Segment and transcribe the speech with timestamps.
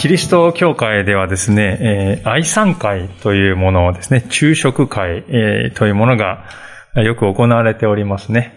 [0.00, 6.46] キリスト教会ではですね、えー、愛産会というものをですね、昼食会、えー、というものが
[6.94, 8.54] よく行われておりますね。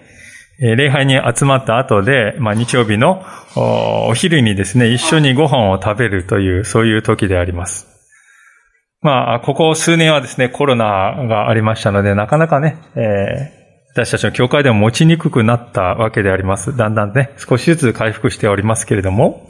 [0.61, 3.25] え、礼拝に集まった後で、まあ、日曜日の
[3.57, 7.89] お昼にですね、一緒にご飯を食べるという、そういう時であります。
[9.01, 10.85] まあ、ここ数年はですね、コロナ
[11.27, 16.77] がありましたので、なかなかね、えー、私たちの教会でも持ちにくくなったわけであります。
[16.77, 19.49] だんだんね、少しずつ回復しておりますけれども、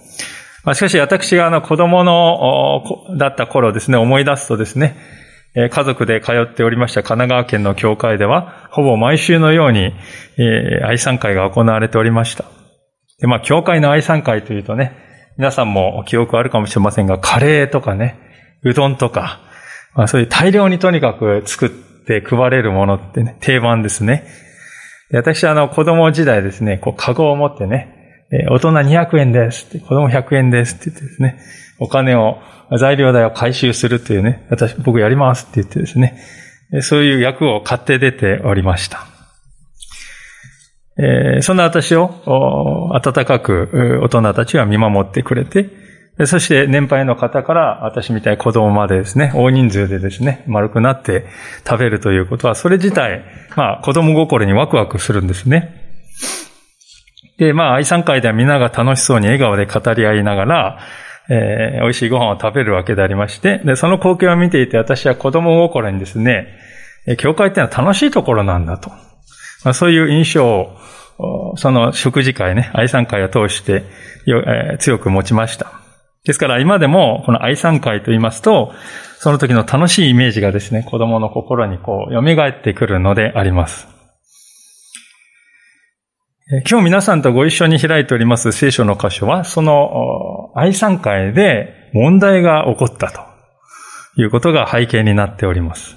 [0.64, 4.96] まあ、しかし私があの子供の、だった頃ですね、思い出すとですね、
[5.56, 9.94] 家族で通っておりました神奈川県の教会では、ほぼ毎週のように、
[10.38, 12.46] えー、愛産会が行われておりました。
[13.20, 14.98] で、まあ、教会の愛産会というとね、
[15.38, 18.18] 皆さんも記憶あるかもしれませんが、カレーとかね、
[18.64, 19.42] うどんとか、
[19.96, 21.70] まあ、そういう大量にとにかく作っ
[22.08, 24.26] て配れるものってね、定番ですね。
[25.12, 28.03] 私はあの子供時代ですね、こう、カゴを持ってね、
[28.34, 31.40] え大人200円ですって、子供100円ですって言ってですね、
[31.80, 32.40] お金を、
[32.80, 36.18] 材料代を回収するというね、私、僕やりますって言ってですね、
[36.82, 39.06] そういう役を買って出ておりました。
[40.98, 45.70] え、そんな私を温かく大人たちが見守ってくれて、
[46.26, 51.26] そして年配の方から私みたい子供までですね、大人数でですね、丸くなって
[51.68, 53.24] 食べるということは、それ自体、
[53.56, 55.82] まあ子供心にワクワクするんですね。
[57.38, 60.80] で、まあ、愛産会ではみんなが楽しそうに笑顔で語り合いながら、
[61.30, 66.60] えー、美味しいご飯を食べるわけでありまして、で、その光景を見ていて私は子供心にですね、
[67.18, 68.90] 教会っていうのは楽しいところなんだと。
[69.64, 70.46] まあ、そういう印象
[71.18, 73.84] を、その食事会ね、愛産会を通して
[74.26, 75.72] えー、強く持ちました。
[76.24, 78.72] ですから今でもこの愛産会と言いますと、
[79.20, 83.93] その時の楽しいイメージがですね、子供の心にこう、蘇ってくるのであります。
[86.62, 93.22] 今日皆さんとご一緒に開いております聖書の箇所は、その愛産会で問題が起こったと
[94.22, 95.96] いうことが背景になっております。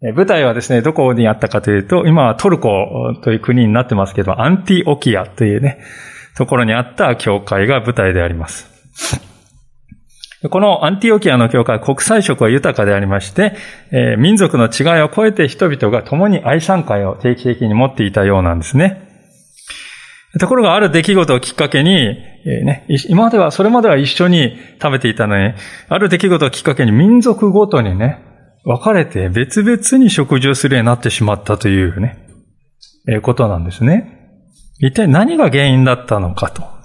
[0.00, 5.80] 舞台はですね、どこにあったかというと、今はトルコという国になってますけど、アンティオキアというね、
[6.38, 8.70] ところにあった教会が舞台であります。
[10.48, 13.54] このアンティオキアの教会国際色は豊かでありまして、
[13.92, 19.06] え、民族の違いを超えて人々が共に愛産会を定期的に持っていたようなんですね。
[20.38, 25.54] ところがある出来事をきっかけに、えー、ね、今までは、それまでは一緒に食べていたのに、
[25.88, 28.22] ある出来事をきっかけに民族ごとにね、
[28.64, 32.18] 分かれて別々に食事をするようになってしまったというね、
[33.08, 34.12] えー、ことなんですね。
[34.78, 36.76] 一体何が原因だったのかと。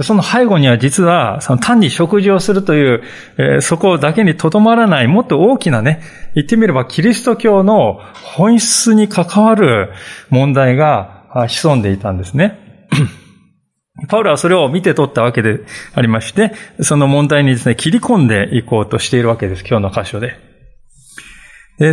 [0.00, 3.02] その背後には実は、その単に食事をするという、
[3.38, 6.02] えー、そこだけにとどまらない、もっと大きなね、
[6.34, 9.92] 言ってみればキリスト教の本質に関わる
[10.30, 12.88] 問題が潜んでいたんですね。
[14.08, 15.60] パウロはそれを見て取ったわけで
[15.94, 19.64] ありまして、その問題にですね、切り込んでいこうとしているわけです。
[19.68, 20.52] 今日の箇所で。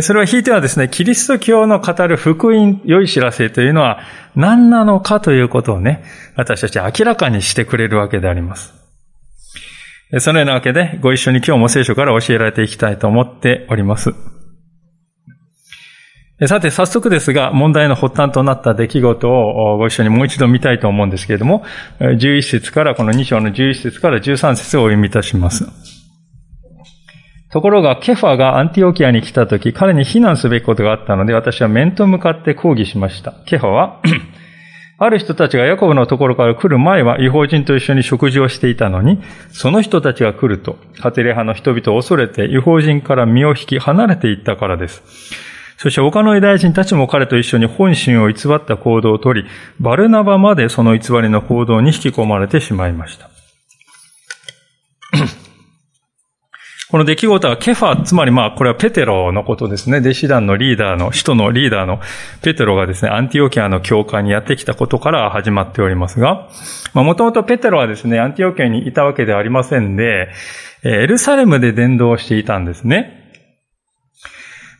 [0.02, 4.00] それは引いてはですね、キリスト教の語る福音、良い知らせというのは
[4.36, 6.04] 何なのかということをね、
[6.36, 8.72] 私たち明らかにしてくれるわけであります。
[10.18, 14.14] そのようなわけで、ご一緒に今日も聖書から教えられていきたいと思っております。
[16.46, 21.64] さて、早速ですが、問題の発端となった出来事をご一緒にもう一度見たいと思うんですけれども、
[21.98, 25.66] 11節から、この2章の11節から13節をお読みいたします。
[27.52, 33.34] ところが、ケファがアンティオキアに来たとき、彼に非難すべきことがあったので、私は面と向かって抗議しました。
[33.44, 34.00] ケファは
[34.96, 45.49] ある人たちがヤコブのところから来る前は違法人と一緒に食事をしていたのに、その人たちが来ると、カテレ派の人々を恐れて違法人から身を引き離れていったからです。
[45.80, 49.46] そして他のユダヤ人たちも彼と一緒に本心を偽った行動をとり、
[49.80, 53.30] バルナバまでその偽りの行動に引き込まれてしまいました。
[56.90, 60.00] この出来事はケファ、つまりまあこれはペテロのことですね。
[60.00, 61.98] 弟子団のリーダーの、使徒のリーダーの
[62.42, 66.50] ペテロがですね、アンティオキアの教会にやってきたことから始まっておりますが、
[66.92, 70.28] まあもともとペテロはですね、アンティオキアにいたわけではありませんで、
[70.82, 73.19] エルサレムで伝道していたんですね。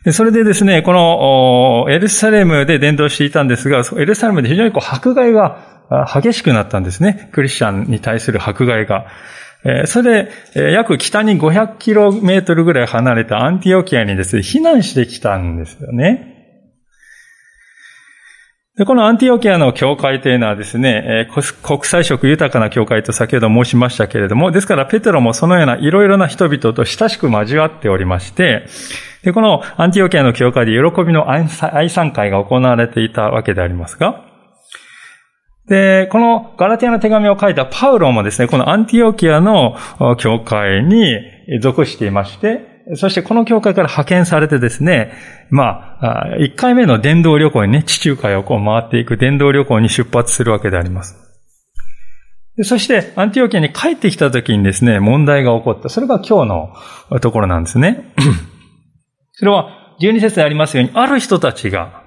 [0.09, 7.29] それでですね、このエルサレムで伝道していたんですが、エルサレムで非常にこう迫害が激しくなったんですね。
[7.33, 9.05] クリスチャンに対する迫害が。
[9.85, 16.40] それで、約北に 500km ぐらい離れたアンティオキアにですね、避難してきたんですよね。
[18.77, 21.27] で、このアンティオキアの教会というのはですね、
[21.61, 28.65] 国際色豊かな教会と先ほど申しましたけれども、ですからペテロもそのようないろいろな人々と親しく交わっておりまして、
[29.23, 31.49] で、このアンティオキアの教会で喜びの愛
[31.89, 34.23] 賛会が行われていたわけでありますが、
[35.67, 39.75] で、このガラティアの手紙を書いたパウロもですね、このアンティオキアの
[40.17, 41.19] 教会に
[41.61, 45.13] 属していまして、そしてこの教会から派遣されてですね、
[45.49, 51.15] まあ、一回目の伝道旅行にね、地中海をこう回っていく伝道旅行に出発するわけであります。
[52.63, 55.89] そして、アンティオキアに帰ってきた時にですね、問題が起こった。
[55.89, 56.49] それが今日
[57.11, 58.13] のところなんですね。
[59.33, 62.03] それは、12節でありますように、ある人たちが、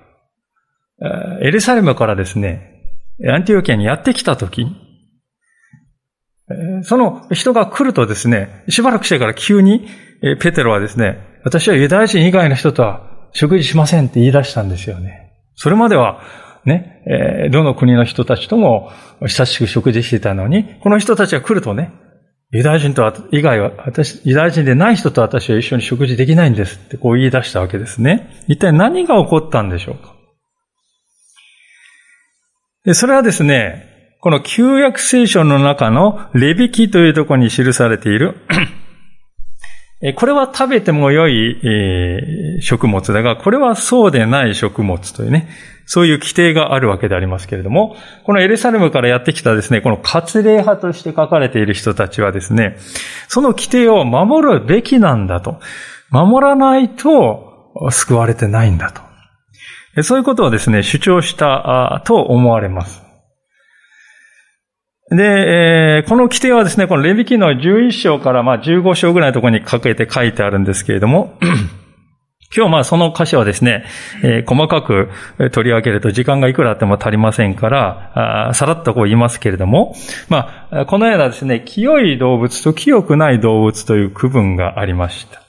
[1.40, 2.74] エルサレムからですね、
[3.28, 4.66] アンティオキアにやってきた時、
[6.82, 9.88] その人が来るとですね、しばらくしてから急に、
[10.40, 15.32] ペテロはですね、私はユダヤ人以外の人とは食事しませんって言い出したんですよね。
[15.56, 16.20] それまでは、
[16.64, 21.92] ね、どの国の人たちとも親しく食事していたのに、この人たちが来るとね、
[22.50, 28.30] ユダヤ人と、以外は、私、ユダヤ人でない人と私は一緒に食事できないんですってこう言い出したわけですね。
[28.46, 29.94] 一体何が起こったんでしょう
[32.86, 33.93] かそれはですね、
[34.24, 38.38] この旧約聖書の中のレビキというところに記されている
[40.16, 45.50] これは食べても良い、え食物だが、これはそうでない食物というね、
[45.84, 52.78] そういう規定があるわけでありますけれども、このエルサレムからやってきたですね、この割礼派として書かれている人たちはですね、
[53.28, 55.60] その規定を守るべきなんだと。
[56.08, 60.02] 守らないと救われてないんだと。
[60.02, 63.03] そういうことをですね、主張したと思われます。
[65.10, 71.38] で、えー、この規定はですね、このレビキの11章からまあ15章ぐらいのところにかけて書いてあるんですけれども、
[72.56, 73.84] 今日まあその歌詞はですね、
[74.22, 75.10] えー、細かく
[75.50, 79.94] 取り上げると時間がいくらあっても足りませんから、あさらっとこう言いますけれども、
[80.28, 85.42] まあ、このようなですね、清い動物と清くない動物という区分がありました。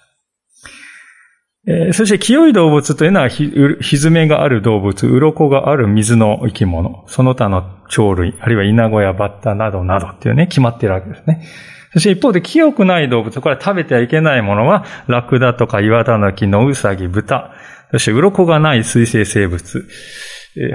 [1.67, 11.47] えー、そして清い動物というのはひ、ひずめがある動物、鱗がある水の生き物、その他の鳥類、あるいはイナゴやバッタなどなどっていうね、決まってるわけですね。
[11.93, 17.53] そして一方で清くない動物、これは食べてはいけないものは、ラクダとか岩タヌキ、ノウサギ、豚、
[17.91, 19.87] そして鱗がない水生生物、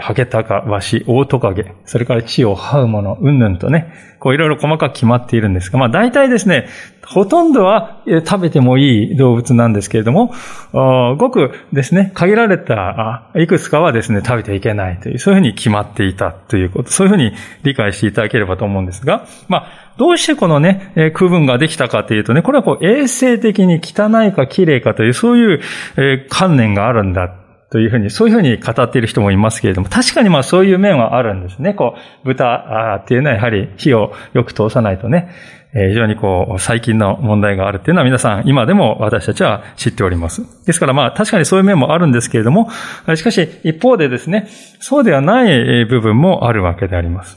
[0.00, 6.68] ハゲタカ、ワシ、オオトカゲ、それから地を這うもの、うんぬんとね、こういろいろ細かく決まっているんですが、まあ大体ですね、
[7.06, 10.34] ほとんどは食べてもいい動物なんですけれども、
[10.72, 17.32] ごくですね、限られた、いくつかはですね、食べていけないという、そういうふうに決まっていたということ、そういうふうに
[17.62, 27.34] 理解していただければと思うんですが、まあ、どうしてこのね、区分ができたかというとね、これはこう衛生的に汚いか綺麗かという、そういう観念があるんだ
[27.70, 31.72] というふうに、そういうふうに語っている人もいますけれども、確かにまあそういう面はあるんですね。
[31.72, 31.94] こ
[32.24, 35.30] う、豚っていうのはやはり火をよく通さないとね、
[35.72, 40.42] 非常にこう、最近の問題があるっていうのは皆さん今でも私たちは知っております。
[40.66, 42.68] ですからまあ確かにそういう面もあるんですけれども、
[43.14, 44.48] しかし一方でですね、
[44.80, 47.36] そうではない部分もあるわけであります。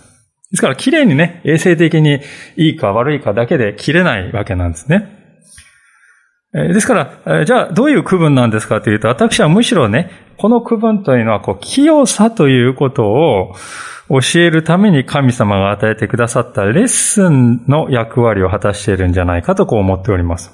[0.50, 2.22] ですから綺麗にね、衛生的に
[2.56, 5.23] いいか悪いかだけで切れないわけなんですね。
[6.54, 13.54] ですから、じゃあどういう区分なんですかというと、私はむしろね、この区分というのは、こう、清さということを
[14.10, 20.52] 教えるために神様が与えてくださったレッスンの役割を果たしているんじゃないかとこう思っております。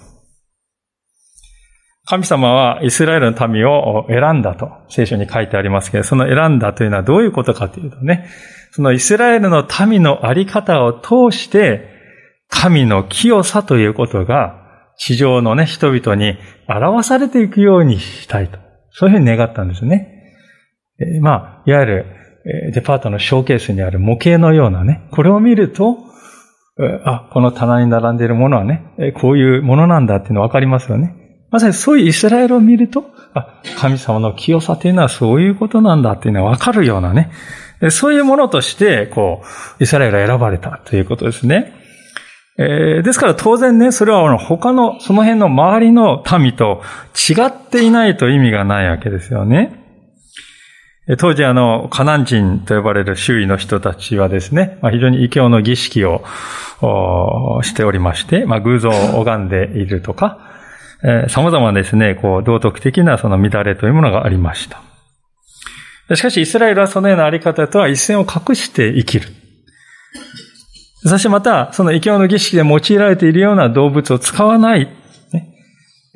[2.06, 8.28] 神様はイスラエルの民を選んだと聖書に書いてありますけど、その選んだというのはどういうことかというとね、
[8.72, 11.88] そのイスラエルの民のあり方を通して、
[12.48, 14.69] 神の清さということが
[15.00, 16.38] 地上のね、人々に
[16.68, 18.60] 表されていくようにしたいと。
[18.92, 20.36] そういうふうに願ったんですね。
[21.00, 22.06] え、まあ、いわゆる、
[22.68, 25.98] えデパートのショーケースにある模型のようなね、これを見ると、
[27.06, 31.16] あ、この棚に並んでいるものはね、こういうものなんだっていうのわかりますよね。
[31.52, 37.32] まさにそういうイスラエルを見ると、あ、神様の清さというのはそういうことなんだっていうのはわかるようなね。
[37.90, 39.44] そういうものとして、こ
[39.80, 41.79] う、イスラエルが選ばれたということですね。
[42.62, 46.82] えー、ですから当然ね、それは他の、その辺の周りの民と
[47.16, 49.80] 違っていないと意味がないわけですよね。
[51.18, 56.22] 当時あの、カナン人と呼ばれる周囲の人たちはですね、まあ、非常に異教の儀式を
[57.64, 60.38] しておりまして、まあ、偶像を拝んでいるとか、
[61.02, 64.82] えー、様々ですね、こう、道徳的なその乱れというものがありました。
[66.16, 69.30] しかし、イスラエルはそのようなあり方とは一線を隠して生きる。
[71.04, 74.88] そしてまた、その異教の儀式で用いられているような動物を使わない。
[75.34, 75.56] ね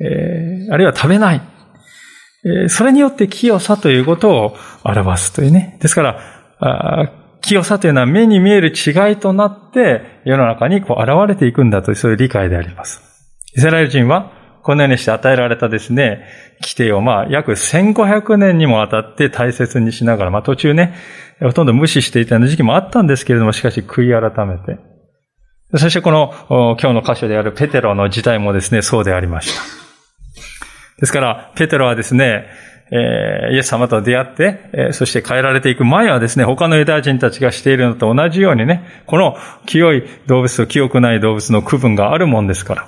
[0.00, 1.40] えー、あるいは食べない。
[2.44, 5.78] えー、それによって清さということを表すというね。
[5.80, 7.10] ですから、
[7.40, 13.02] 清さというのは目に見える違いとなって世の中にこう現れていくんだというそういう理解であります。
[13.54, 16.24] イスラエル人はこのようにして与えられたですね、
[16.62, 20.94] 規定をまあ約1500年にもわたって大切にしながら、まあ途中ね、
[21.40, 24.78] ほとんど無視していた時期もあったんですけれども、しかし悔い改めて。
[25.76, 29.62] そしてこの今日の箇所であるペテロの時代もですね、そうでありました。
[31.00, 32.46] ですから、ペテロはですね、
[32.92, 39.36] えー、イエス様と出会って、え、そして変えられていく前はですね、他のユダヤ人たちがしているのと同じようにね、この
[39.66, 42.86] 清い動物と清くない動物の区分があるもんですから。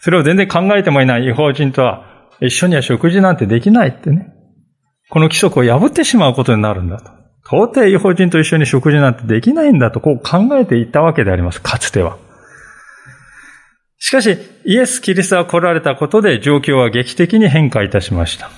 [0.00, 4.32] それを全然考えてもいない違法人とは、一緒には食事なんてできないってね。
[5.10, 7.19] この規則を破ってしまうことになるんだと。
[7.50, 11.60] 到底違法人と一緒に食事なんてできないんだと、こう考えていたわけであります。
[11.60, 12.16] かつては。
[13.98, 18.50] しかし、イエス・キリストが来られたことで状況は劇的に変化いたしました。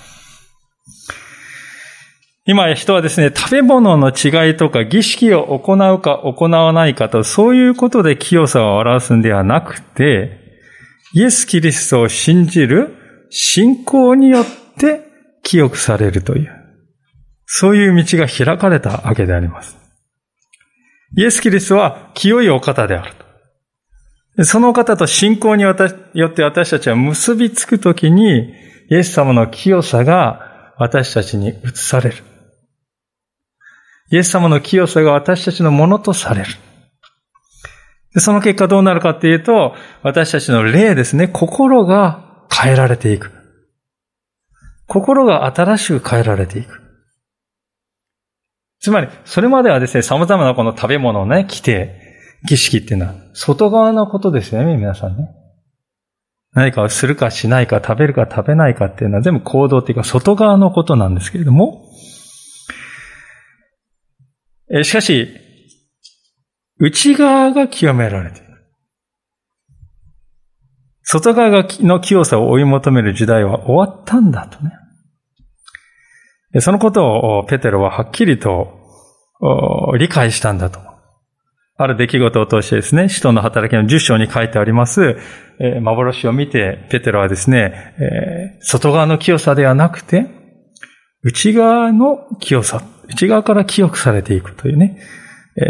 [2.45, 10.41] 今や人はですね、食べ物の違いとか儀式を行うか行わないかと、そういうことで清さを表すんではなくて、
[11.15, 12.97] イエス・キリストを信じる
[13.31, 14.45] 信仰によっ
[14.79, 15.03] て
[15.43, 16.62] 清くされるという、
[17.55, 19.77] そういう道が開かれたわけであります。
[21.19, 23.13] イエス・キリストは清いお方である
[24.37, 24.45] と。
[24.45, 28.55] その方と信仰によって私たちは結びつくときに、
[28.89, 32.17] イエス様の清さが私たちに移される。
[34.11, 36.51] イエス様の清さが私たちのものとされる。
[38.17, 43.31] その結果どうなるかっていうと、私たちの霊ですね、心が変えられていく。
[44.87, 46.82] 心が新しく変えられていく。
[48.83, 52.01] つまり、それまではですね、様々なこの食べ物のね、規定、
[52.45, 55.29] 儀式っていうのは、外側のことですよね、皆さんね。
[56.53, 61.89] 何かをするかしないか、食べるか食べないかっていうのは全部行動っていうか、外側のことなんですけれども、
[64.75, 65.29] えしかし、
[66.79, 68.49] 内側が清められている。
[71.05, 74.73] 外側の清さを追い求める時代は終わったんだとね。
[76.61, 77.05] そのこと
[77.39, 78.79] をペテロははっきりと
[79.99, 80.81] 理解したんだと。
[81.79, 85.17] ある出来事を通してですね、使徒の働きの10章に書いてあります、
[85.81, 90.27] 幻を見て、ペテロはですね、外側の清さではなくて、
[91.23, 95.01] 内側の清さ、内側から清くされていくというね、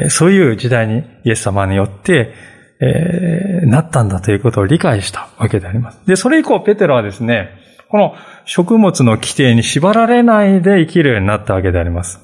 [0.08, 2.34] そういう時代にイエス様によって、
[2.80, 6.04] えー、なったんだということを理解したわけであります。
[6.04, 7.61] で、それ以降、ペテロはですね、
[7.92, 8.14] この
[8.46, 12.20] 食物の規定に縛られないで生きるようになったわけであります。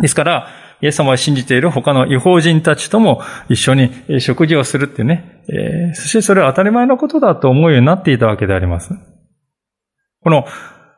[0.00, 0.46] ですから、
[0.80, 8.94] イエス様を信じている他の違法人たちとも一緒に食事をするっていうね、えー、そしてそれは当たり前のことだと思うようになっていたわけであります。
[10.22, 10.46] この、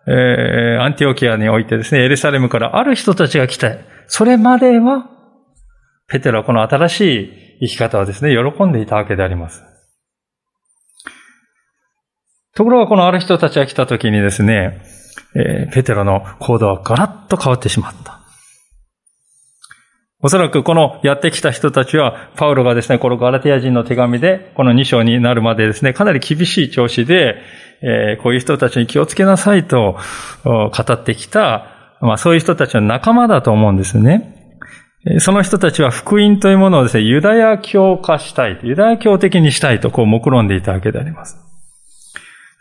[0.06, 5.08] えー、アンティオキアにおいてですね、エルサレムからある人たちが来て、それまでは、
[6.06, 9.64] ペテロはこの新しい生き方をですね、喜んでいたわけであります。
[12.56, 14.80] ところがこのある人たちが来た時にですね、
[15.34, 18.20] えー、ペテロの行動はガラッと変わってしまった。
[20.22, 27.36] おそらくこのやってきた人たちは、パウロがですね、このガラテヤ人の手紙で、この2章になるまでですね、かなり厳しい調子で、
[27.82, 29.98] えー、こういう人たちに気をつけなさいと
[30.44, 34.32] 語ってきた、まあそういう人たちの仲間だと思うんですね。
[35.18, 41.45] その人たちは福音というものをですね、ユダヤ教化したい、ユダヤ教的にしたいとこう目論んでいたわけであります。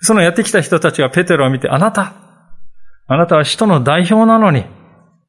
[0.01, 2.13] そのやってきた人たちがペテロを見て、あなた、
[3.07, 4.65] あなたは使徒の代表なのに、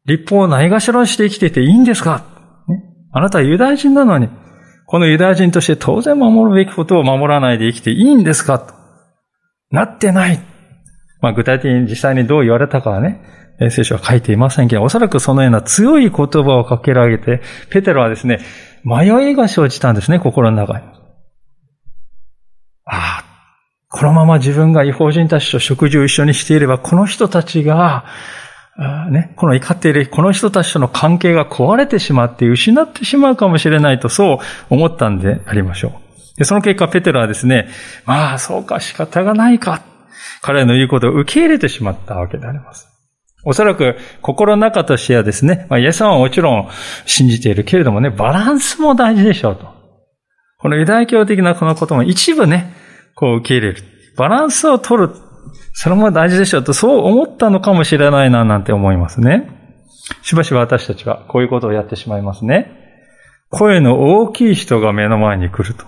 [0.06, 2.24] 立法をないがしろにして生きていていいんですか、
[2.68, 2.82] ね、
[3.12, 4.28] あなたはユダヤ人なのに、
[4.86, 8.60] このユダヤ人として当然守るべきことを守らないで生きていいんですか？
[8.60, 8.72] と
[9.70, 10.38] なってない。
[11.20, 13.20] まあ具体的に実際にどう言われたかはね、
[13.70, 18.38] 聖書は書いていませんけど、おそらくそのような強い言葉をかけられて、ペテロはですね、
[18.84, 20.86] 迷いが生じたんですね、心の中に。
[22.84, 23.15] ああ、
[23.96, 28.04] このまま自分が違法人たちと食事を一緒にしていれば、この人たちが、
[29.10, 34.38] ね、この怒っているこの人たちとの関係が壊れてしまって失ってしまうかもしれないとそう
[34.68, 36.38] 思ったんでありましょう。
[36.38, 37.70] で、その結果ペテロはですね、
[38.04, 39.80] まあそうか仕方がないか。
[40.42, 42.88] 彼の言うことを受け入れてしまったわけであります。
[43.44, 46.68] おそらく心の中としてはですね、まあ、イエス様はもちろん
[47.06, 49.68] 信じているけれどもね、バランスも大事でしょうと。
[50.58, 52.84] このユダヤ教的なこのことも一部ね、
[53.16, 53.82] こう受け入れる。
[54.16, 55.14] バランスを取る。
[55.72, 59.50] それも大事でしょうと、そう思ったのかもしれないな、なんて思いますね。
[60.22, 62.70] しばしば私たちはこういうことをやってしまいますね。
[63.50, 65.86] 声の大きい人が目の前に来ると。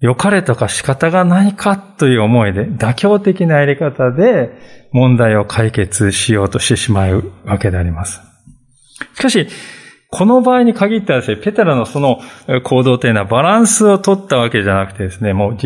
[0.00, 4.50] 良かれとか仕方がないかという思いで、妥協的なやり方で
[4.92, 8.20] 問題を解決しようとしてしまうわけであります。
[9.14, 9.48] しかし、
[10.14, 12.20] この場合に限ってはですね、ペテラのその
[12.62, 15.58] 行動というのはバランスを取ったわけじゃなくてですね、もう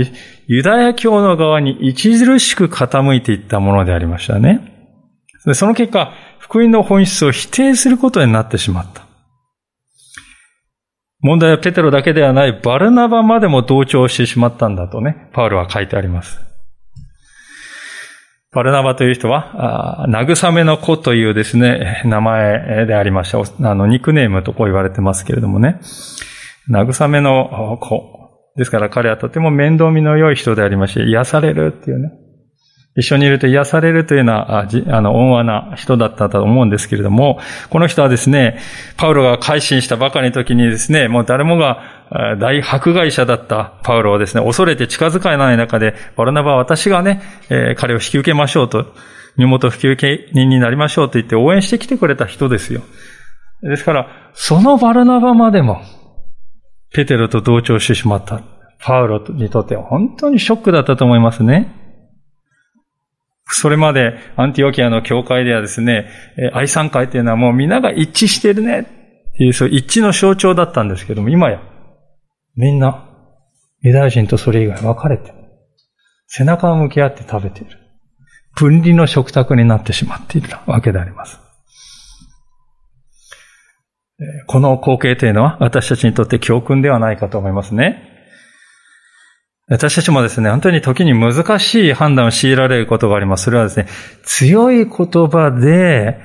[0.46, 4.96] ユダヤ教の側に著しく傾いていったものでありましたね。
[5.52, 9.02] その結果、福音の本質を否定することになってしまった。
[11.20, 16.47] 問題はペテロだけではないバルナバまでも同調してしまったんだとね、パウロは書いてあります。
[18.52, 23.38] バルナバという人は、慰めの子というですね、名前でありました。
[23.70, 25.80] あの、ニックネームとこう言われてますけれどもね。
[26.70, 28.18] 慰めの子。
[28.56, 32.10] ですから彼はとても面倒見の良い人でありまして、癒されるっていうね。
[32.98, 37.38] 一緒にいると癒されるというような、あの、温和な人だったと思うんですけれども、
[37.70, 38.58] この人はですね、
[38.96, 41.80] パウロが改心したばかりの時にですね、もう誰もが
[42.40, 47.22] 大迫害者だったパウロをですね、恐れて近づかない中で、バルナバは私がね、
[47.76, 48.92] 彼を引き受けましょうと、
[49.36, 52.82] 身元引き受け人になりましょうと言って応援してきてくれた人ですよ。
[53.62, 55.82] ですから、そのバルナバまでも、
[56.92, 58.40] ペテロと同調してしまった。
[58.80, 61.77] パウロにとっては本当にショックだったと思いますね。
[63.50, 66.08] それまでアンティオキアの教会ではですね、
[66.52, 68.84] 愛産会っていうのはもう皆が一致してるねっ
[69.32, 71.60] ていう、そう一致の象徴だったんですけども、今や、
[72.56, 73.08] みんな、
[73.80, 75.32] ユダヤ人とそれ以外分かれて、
[76.26, 77.78] 背中を向き合って食べている。
[78.54, 81.38] 分離の食卓になってしまっているわけであります。
[84.46, 88.17] この光景というのは私たちにとって教訓ではないかと思いますね。
[89.70, 93.44] 私たちもですね、本当に時に難しい判断を強いられることがあります。
[93.44, 93.86] それはですね、
[94.24, 96.18] 強い言葉で、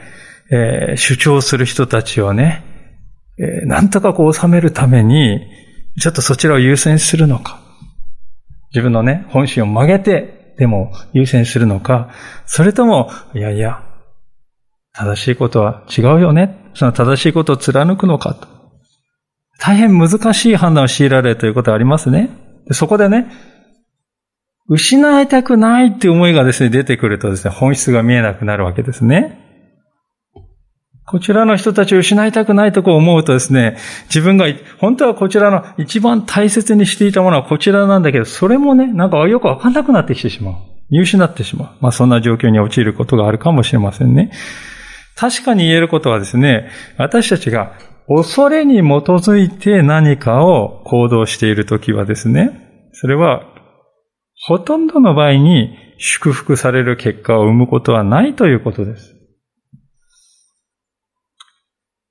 [0.49, 2.63] えー、主張する人たちをね、
[3.37, 5.41] えー、なんとかこう収めるために、
[5.99, 7.59] ちょっとそちらを優先するのか。
[8.71, 12.11] 自分のね、本心を曲げて、でも優先するのか。
[12.45, 13.83] それとも、いやいや、
[14.93, 16.71] 正しいことは違うよね。
[16.75, 18.47] その正しいことを貫くのかと。
[19.59, 22.42] 大変難しい判断を強いられるということはありますね。
[22.71, 23.27] そこでね、
[24.67, 29.39] 失いたくないっていう思いがですね、出てくるとですね、本質が見えなくなるわけですね。
[31.05, 34.45] こちらの人たちを失いたくないとこう思うとですね、自分が、
[34.79, 40.55] 本当はこちらの一番大切にしていたものはこちらなんだけど、それもね、なんかよくわかんなくなってきてしまう。
[40.89, 41.69] 見失ってしまう。
[41.81, 44.31] まあそんな状況に陥ることがあるかもしれませんね。
[45.15, 47.73] 確かに言えることはですね、私たちが
[48.07, 53.43] 恐れに基づいて何かを行動しているときはですね、それは
[54.45, 59.15] ほとんどの場合に祝福される結果を生むことはないということです。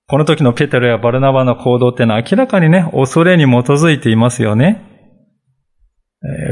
[0.08, 4.82] この時のペテロやバルナバの行動ってのは明らかにね、恐れに基づいていますよね。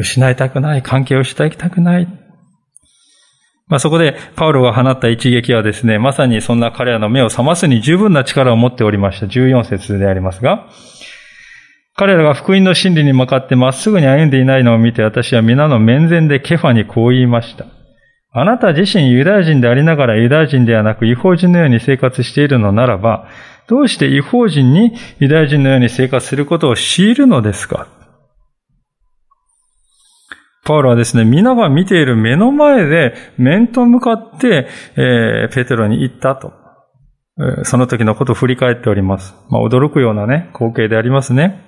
[0.01, 2.20] 失いたくない、関係を失いたくない。
[3.71, 9.27] まあ、そこで、パウロが放った一撃はですね、まさにそんな彼らの目を覚ますに十分な力を持っておりました。
[9.27, 10.67] 14節でありますが、
[11.95, 17.67] 彼らが福音の真理に向かってまっすぐに歩んでいないのを見て、私は皆の面前でケファにこう言いました。
[18.33, 23.29] あなた自身ユダヤ人でありながらユダヤ人ではなく違法人のように生活しているのならば、
[23.69, 27.87] どうして違法人にユダヤ人のように生活することを強いるのですか？
[30.65, 36.53] パウロはですね、皆が見ている目の前で面と向かって、えー、ペテロに言ったと。
[37.65, 39.35] その時のことを振り返っております。
[39.49, 41.63] まあ、驚くようなね、光景でありますね。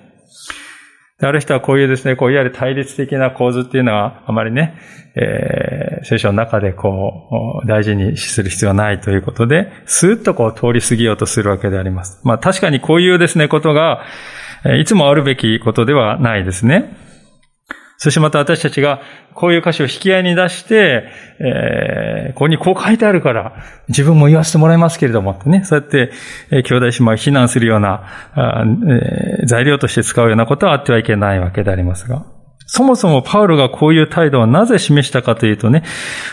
[1.19, 4.75] である人はこういうですね、こういわゆる対立的な構図っていうのはあまりね、
[5.15, 12.19] えー、聖書の中でこう、大事にする必要はないということで、スーッとこう通り過ぎようとするわけであります。
[12.23, 14.03] まあ確かにこういうですね、ことが、
[14.79, 16.95] いつもあるべきことではないですね。
[18.03, 19.01] そしてまた私たちが
[19.33, 21.05] こういう歌詞を引き合いに出して、
[21.39, 26.11] えー、ここにこう書いてあるから、自分も言わせてもらいますけれどもってね、そうやって、
[26.51, 32.25] えー、兄弟姉妹を非難するようなあ、えー、材料として使うようなことはあってはいけないわけでありますが、
[32.67, 35.83] そもそもパウロがこういう態度をなぜ示したかというとね、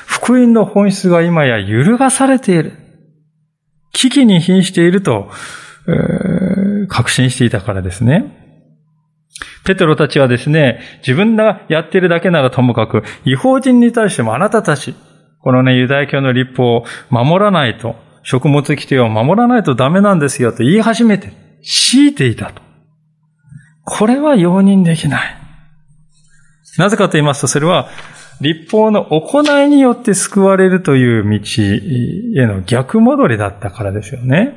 [0.07, 2.73] 福音の本質が今や揺るがされている。
[3.93, 5.31] 危機に瀕していると、
[5.87, 8.40] えー、確信していたからですね。
[9.65, 14.95] ペテロたちはですね、自分がやっているだけならともかく、違法人に対してもあなたたち、
[15.41, 22.63] このね、ユダヤ教の立法を守らないと、食物規定を守らないとダメなんですよと言い始めて、強いていたと。
[23.85, 25.37] これは容認できない。
[26.79, 27.89] なぜかと言いますと、それは、
[28.41, 31.41] 立法の行いによって救われるという道
[32.41, 34.55] への逆戻りだったからですよね。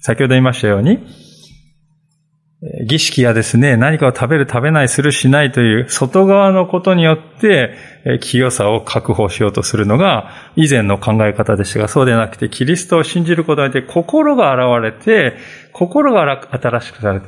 [0.00, 1.00] 先ほど言いましたように、
[2.86, 7.74] 儀式やですね、何かを食べる食べないするしないという外側のことによって
[8.20, 15.36] 清さを確保しようとするのが以前の考え方でしたが、そうでなくてキリストを信じることによって心が現れて、
[15.72, 17.26] 心が新しくされて、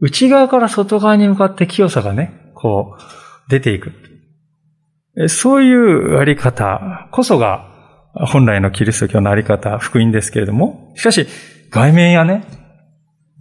[0.00, 3.92] 内側から外側に向かって清さがね、こう出ていく。
[5.28, 7.64] そういうあり方こそが
[8.12, 11.26] 本来のキリスト教のあり方、福音ですけれども、しかし
[11.70, 12.65] 外面やね、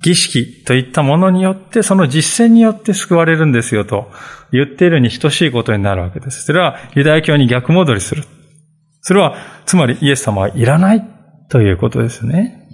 [0.05, 4.11] 儀式といったものによって、その実践によって救われるんですよと
[4.51, 6.43] 言っているに等しいことになるわけです。
[6.43, 8.23] それはユダヤ教に逆戻りする。
[9.01, 11.03] それは、つまりイエス様はいらない
[11.49, 12.67] ということですね。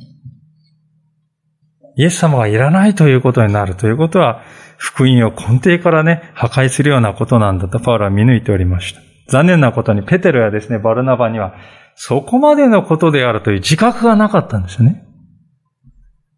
[1.95, 4.43] イエス様がいらないということになるということは、
[4.77, 9.01] 福音を根底からね、破壊するようなことなんだとパウロは見抜いておりました。
[9.29, 11.55] 残念なことにペテロやですね、バルナバには、
[11.95, 15.05] そこまでのことであるという自覚がなかったんですよね。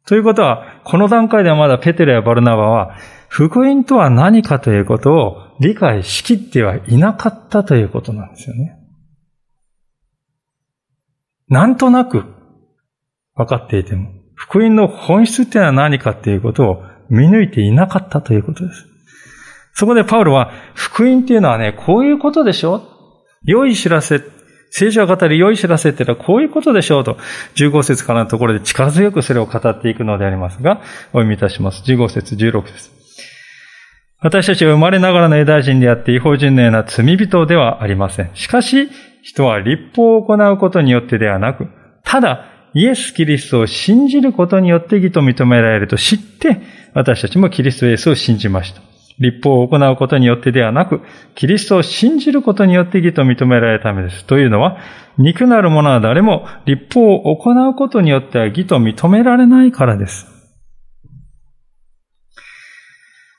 [0.05, 2.95] ということは、この段階ではまだペテロやバルナバは、
[3.29, 8.77] 福音とは何かということを理解しきってはいなかったということなんですよね。
[11.47, 12.25] なんとなく
[13.35, 18.85] 分かっていても、福音の本質っていうのは何かっていうことを見抜いていなかったということです。
[19.73, 22.83] そこでパウロは、福音っていうのはね、こういうことでしょ
[23.43, 24.21] 良い知らせ
[24.75, 27.19] 聖書が語り良い知らせってのはこういうことでしょうと、
[27.53, 31.83] 15節からのところで力強くそれを語っていくのでありますが、お読みいたします。
[31.83, 32.89] 15節、16節。
[34.19, 38.31] 私たちは生まれながらのユダヤ人であって違法人のような罪人ではありません。
[38.33, 38.89] しかし、
[39.21, 41.67] 人は立法を行うことによってではなく、
[42.03, 46.63] ただ、イエス・キリストを信じることによって義と認められると知って、
[46.95, 48.92] 私たちもキリストイエスを信じました。
[49.19, 51.01] 立法を行うことによってではなく、
[51.35, 54.25] キリストを信じることによって義と認められるためです。
[54.25, 54.77] というのは、
[55.17, 60.33] 肉なる者は誰も立法を行うことによっては義と認められないからです。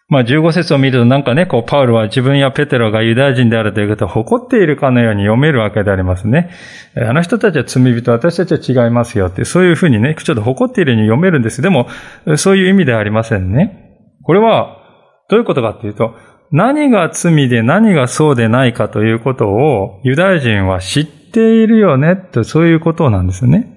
[0.09, 6.51] まあ、15節を見るとなんかね、こう、パウルは自分やペテロがユダヤ人であるということを誇っているかのように読めるわけでありますね。
[6.95, 11.63] あの人たちは罪人、私たちは違いますよって、そういうふうにね、ちょっと誇っているように読めるんです。
[11.63, 11.89] でも、
[12.37, 14.13] そういう意味ではありませんね。
[14.23, 14.84] これは、
[15.29, 16.15] どういうことかっていうと、
[16.51, 23.75] 何が罪で何がそうでないかということをユダヤ人は知っているよねとそういうことなんですね。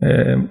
[0.00, 0.48] えー、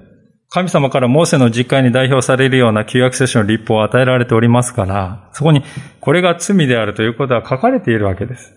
[0.49, 5.63] 神様からモーセの実会に代表されるような旧約聖書の立法を与えられておりますから、そこに
[6.01, 8.53] これが罪であるということは書かれているわけです。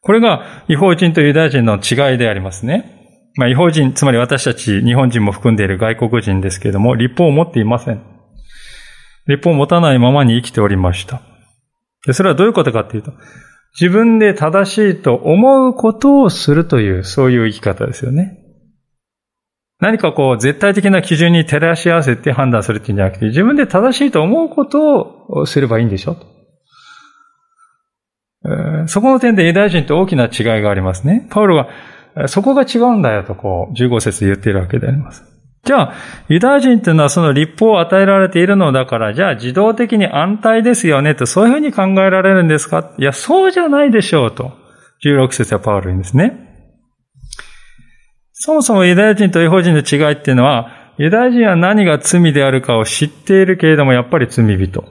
[0.00, 2.92] これが違法人とユダヤ人の違いでありますね。
[3.36, 8.15] まあ、違法人、つまり私たち日本人も含んでいる外国人ですけれども、立法を持っていません。
[9.26, 11.22] 立法を持たないままに生きておりました。
[12.06, 13.12] で、それはどういうことかっていうと、
[13.78, 18.38] 自分で正しいと思うことをするという、そういう生き方ですよね。
[19.80, 26.26] 何かこう、絶対的な基準に照らし合わせて判断するっていうんじゃなくて、自分で正しいと思うことをすればいいんでしょと。
[28.86, 31.26] そこの点でユダヤ人と大きな違いがありますね。
[31.30, 31.68] パウロは、
[32.28, 35.35] そこが違うんだよとこう、15節で言っているわけであります。
[35.66, 35.94] じゃあ、
[36.28, 42.94] ユダヤ人っていうのはその立法を与えられているのだから、じゃあ自動的に安泰ですよねと、そういうふうに考えられるんですか？
[42.98, 44.52] いや、そうじゃないでしょうと。
[45.04, 46.38] 16節はパウロ言うんですね。
[48.32, 54.84] そもそもユダヤ人と違法人の違いっていうのは、ユダヤ人は何が罪であるかを知っているけれども、やっぱり罪人。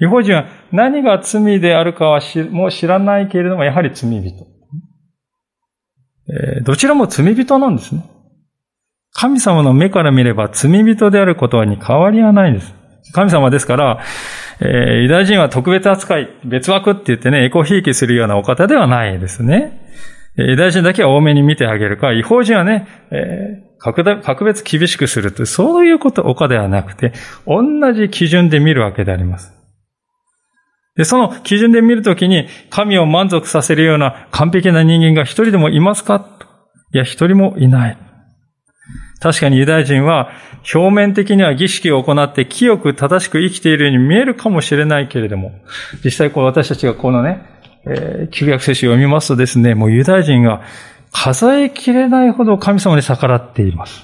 [0.00, 4.46] 違法人は何が罪であるかはもう知らないけれども、やはり罪人。
[6.56, 8.02] え、どちらも罪人なんですね。
[9.14, 12.74] 神様の目から見れば罪人であることに変わりはないです。
[13.12, 14.00] 神様ですから、
[14.60, 14.66] えー、
[15.02, 19.80] ユダヤ人は特別扱い、別枠って言ってね、エコひいきするようなお方ではないですね。
[20.36, 27.12] ユダヤ人だけは多めに見てあげるか、違法人はね、えー、格別厳しくするという、そういうこと、おかではなくて、
[27.46, 29.52] 同じ基準で見るわけであります。
[30.96, 36.38] で、その基準で見るときに、神を満足させるような完璧な人間が一人でもいますか
[36.92, 37.98] いや、一人もいない。
[39.20, 40.30] 確かにユダヤ人は
[40.74, 45.52] 表面的には儀式を行って清く正しく生きているように見えるかもしれないけれども、
[46.04, 47.40] 実際こう私たちがこのね、
[47.86, 50.62] えー、旧約聖書を読みますとですね、もうユダヤ人が
[51.12, 54.02] 数えきれないほど神様に逆らっています。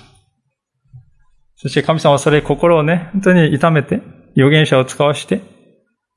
[1.56, 4.00] そして神様はそれ心をね、本当に痛めて、
[4.36, 5.42] 預言者を使わして、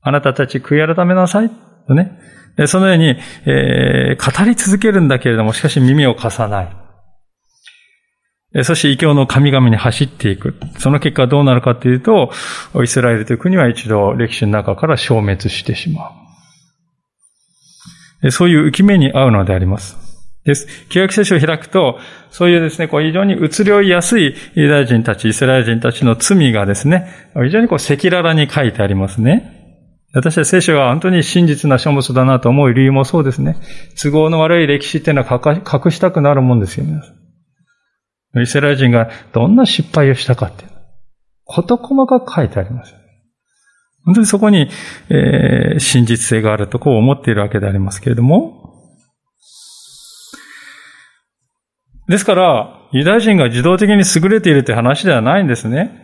[0.00, 1.50] あなたたち悔い改めなさい。
[1.86, 2.18] とね。
[2.66, 6.83] そのように、えー、語り続けるんだけれども、しかし耳を貸さない。
[8.62, 10.54] そして異教の神々に走っていく。
[10.78, 12.30] その結果どうなるかというと、
[12.82, 16.10] イスラエルという国は一度歴史の中から消滅してしま
[18.22, 18.30] う。
[18.30, 19.96] そういう浮き目に合うのであります。
[20.44, 20.68] です。
[20.88, 21.98] 旧約聖書を開くと、
[22.30, 29.50] そういうですね、こう非常に移り追いやすいユダヤ人たち、イスラエル人たちの罪がですね、非常にこう赤裸々に書いてありますね。
[30.12, 33.56] 私は聖書が本当に真実な書物だなと思う理由もそうですね。
[34.00, 37.00] 都合の悪い歴史っていうのは隠したくなるもんですよね。
[38.42, 40.70] イスラエル人がどんな失敗をしたかっていう。
[41.46, 42.94] 事細かく書いてあります。
[44.04, 44.68] 本当にそこに、
[45.08, 48.64] えー、真実性があるとこう思っているわけでありますけれども、
[52.06, 56.02] ですから、ユダヤ人が自動的に優れているという話ではないんですね。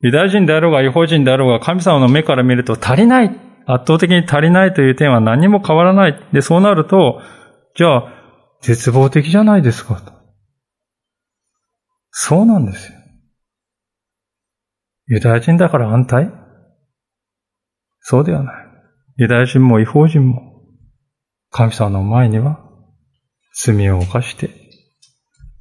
[0.00, 3.28] ユダヤ人であろうが違法人であろうが神様の目から見ると足りない。
[3.64, 6.20] 圧倒的に足りないという点は何も変わらない。
[6.32, 7.20] で、そうなると、
[7.76, 8.12] じゃあ、
[8.60, 10.12] 絶望的じゃないですかと。
[12.12, 12.98] そうなんですよ。
[15.08, 16.30] ユダヤ人だから安泰？
[18.00, 18.66] そうではない。
[19.16, 20.62] ユダヤ人も違法人も、
[21.50, 22.60] 神様の前には
[23.54, 24.50] 罪を犯して、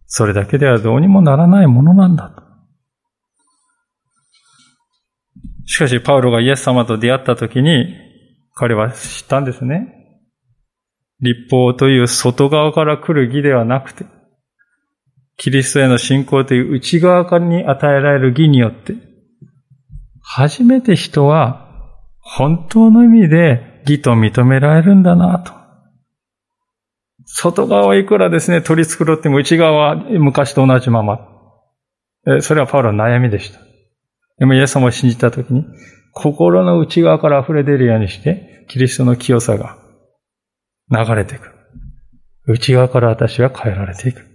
[0.06, 2.44] それだけではどうにもならないものなんだと。
[5.66, 7.96] しかし、パウロがイエス様と出会った時に、
[8.54, 10.20] 彼は知ったんですね。
[11.22, 14.06] 立法という外側から来る義ではなくて、
[15.41, 18.93] キリストへの信仰という内側からに与えられる義によって、
[20.21, 25.51] 初めて人は本当の意味で義と認められるんだなと。
[27.25, 31.27] 外側はいくらですね、取り繕っても内側は昔と同じまま。
[32.41, 33.60] それはパウロの悩みでした。
[34.38, 35.65] でもイエス様を信じたときに、
[36.13, 39.80] 心の内側から溢れ出るようにして、キリストの清さが
[40.91, 41.51] 流れていく。
[42.45, 44.31] 内側から私は変えられていく。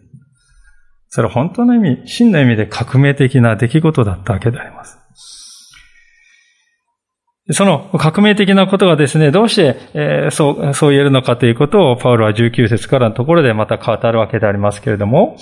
[1.16, 4.98] それは本当の意味、真の意味で革命的な出来事だったわけであります。
[7.52, 15.38] その革命的なことがですね、どうして、えー、そう、そう言えるのかということを、パウロは19節からのところでまた語るわけでありますけれども、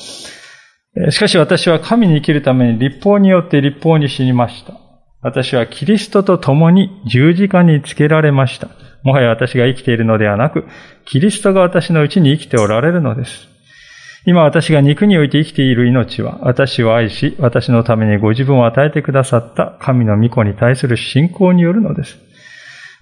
[1.10, 4.74] しかし私は神に生きるために立法によって立法に死にました。
[5.22, 8.68] 私はキリストと共に十字架につけられました。
[9.02, 10.68] もはや私が生きているのではなく、
[11.04, 13.53] キリストが私のうちに生きておられるのです。
[14.26, 22.16] 今私が肉において生きている命は、私を愛し、私のためにご自分を与えてくださった神の御子に対する信仰によるのです。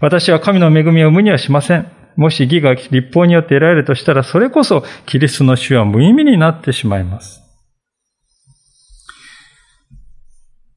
[0.00, 1.86] 私は神の恵みを無にはしません。
[2.16, 7.40] もし義が立法によって得られるとしたら、それこそキリストの主は無意味になってしまいます。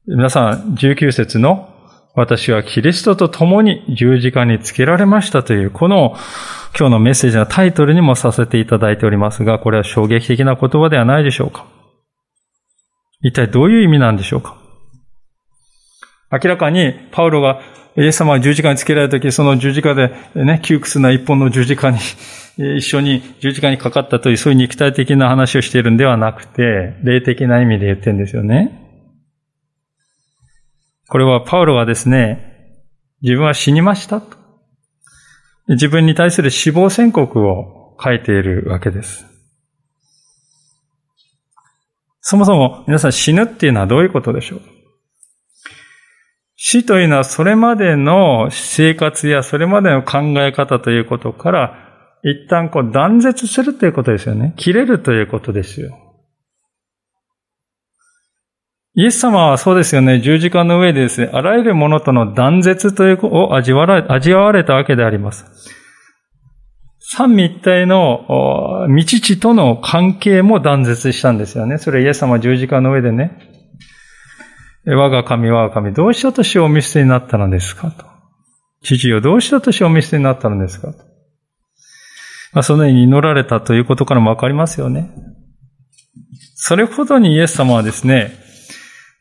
[0.06, 1.75] 皆さん、19節の
[2.16, 6.16] 私はキリストと共に十字架につけられましたという、この
[6.76, 11.66] 今日のメッセージのタイトルにもさせていただいておりますが、これは衝撃的な言葉ではないでしょうか
[13.20, 14.56] 一体どういう意味なんでしょうか
[16.32, 17.60] 明らかにパウロが
[17.98, 21.98] イエス様が十字架につけられた時、その十字架でね、窮屈な一本の十字架に
[22.78, 28.85] 一緒に十字架にかかったという、そういう肉体的な話をしているんではなくて、霊的な意味で言ってるんですよね。
[31.08, 32.74] これはパウロはですね、
[33.22, 34.36] 自分は死にましたと。
[35.68, 39.26] 自分に対する死亡宣告を書いているわけです。
[42.20, 44.60] そもそも皆さん死ぬっていうのはどういうことでしょう？
[46.56, 51.78] 死というのはそれまでの生活やそれまでの考え方ということから
[52.24, 54.54] 一旦こう断絶するということですよね。
[54.56, 55.96] 切れるということですよ。
[58.98, 65.44] イエス様はそうですよね、十字架の上でですね、あらゆるものとの断絶というを味わわれたわけであります。
[66.98, 71.76] 三位一体の未知との関係も断絶したんですよね。
[71.76, 73.38] それイエス様十字架の上でね、
[74.86, 77.90] 我が神、我が神、どうしたとしお見捨てになったのですか？
[77.90, 78.06] と。
[78.82, 80.92] 父よ、どうしたとしお見捨てになったのですか？
[80.94, 80.98] と。
[82.54, 85.10] まあ、そのように祈られたということからもわかりますよね。
[86.54, 88.45] それほどにイエス様はですね、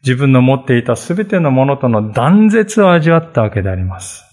[0.05, 4.23] 自分の持っていたすべてのものとの断絶を味わったわけであります。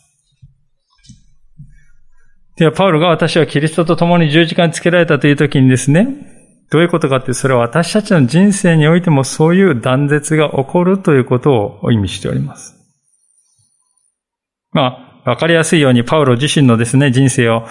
[2.57, 6.07] では、パウロが私はキリストと共に十字架につけられたという時にですね、
[6.71, 12.77] どういうことかって、それは私たちの人生においてもそういう断絶が起こるということを意味しております。
[14.73, 17.67] まあ、わかりやすいようにパウロ自身のですね、人生を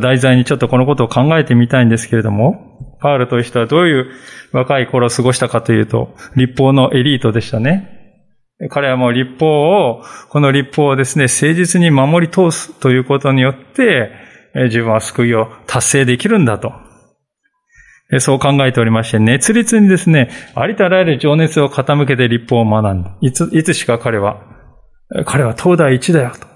[0.00, 4.10] 題材にちょっとこのことを考えてみたいんですけれども、パウロという人はどういう
[4.52, 7.98] 若い頃を過ごしたかというと、立法のエリートでしたね。
[8.70, 14.12] 彼はもう立法を、この立法をですね、誠実に守り通すということによって、
[14.54, 16.72] 自分は救いを達成できるんだと。
[18.18, 24.42] そう考えておりまして、熱烈にですね、ありとあらゆる情熱を傾けて立法を学んで、いつ、いつしか彼は、
[25.24, 26.51] 彼は東大一だよと。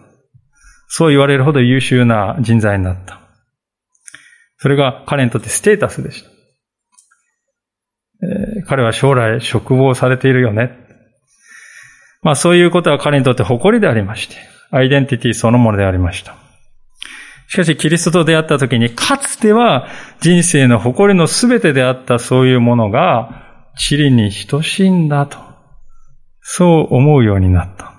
[0.88, 3.20] そう言われるほど優秀な人材になった。
[4.58, 6.30] それが彼にとってステータスでした。
[8.22, 10.72] えー、彼は将来職望されているよね。
[12.22, 14.36] まあそういうことは彼にとって誇りでありまして、
[14.70, 16.34] アイデンティティそのものでありました。
[17.48, 19.86] しかし、キリストと出会った時に、かつては
[20.20, 23.44] 人生の誇りのすべてであったそういうものが、
[23.90, 25.38] 塵に等しいんだと、
[26.40, 27.95] そう思うようになった。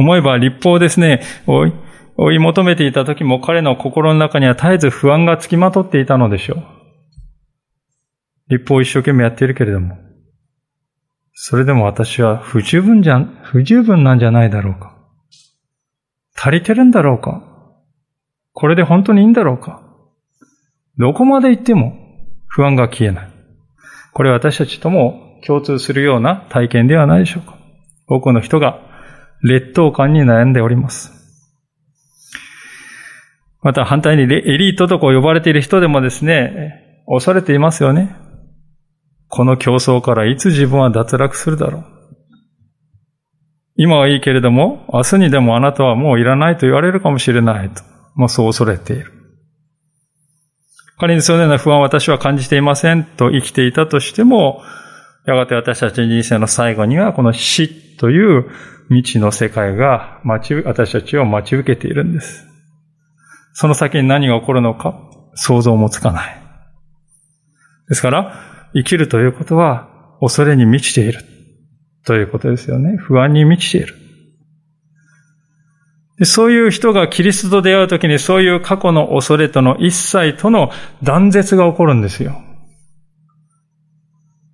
[0.00, 6.64] 思えば立法ですね、追い、求めていた時も彼の心の中には絶えず不安がつきまとっていたのでしょう。
[8.48, 9.98] 立法を一生懸命やっているけれども、
[11.34, 14.96] それでも私は不十分じゃ、不十分なんじゃないだろうか。
[16.34, 17.42] 足りてるんだろうか
[18.54, 19.82] これで本当にいいんだろうか
[20.96, 21.92] どこまで行っても
[22.46, 23.30] 不安が消えない。
[24.14, 27.58] これは私たちとも共通するような体験ではないでしょうか。
[28.08, 28.89] 多くの人が
[29.42, 31.12] 劣等感に悩んでおります。
[33.62, 38.16] また反対にエリートとこう呼ばれている人でもですね、恐れていますよね。
[39.28, 41.84] この競争からいつ自分は脱落するだろう。
[43.76, 47.82] 今はいいけれども、明日にでもあなたはもういらないと言われるかもしれないと、
[48.14, 49.12] もうそう恐れている。
[50.98, 54.62] 仮にそのような不安を私は感じていませんと生きていたとしても、
[55.26, 58.50] やがて私たち人生の最後にはこの死という
[58.90, 62.46] 未知の世界が待ち、私たちを待ち受けているんです。
[63.52, 65.00] その先に何が起こるのか
[65.34, 66.42] 想像もつかない。
[67.88, 68.34] ですから、
[68.74, 69.88] 生きるということは
[70.20, 71.20] 恐れに満ちている。
[72.04, 72.96] ということですよね。
[72.96, 73.94] 不安に満ちている。
[76.24, 80.70] そういう人がキリストと出会うときにそういう過去の恐れとの一切との
[81.02, 82.42] 断絶が起こるんですよ。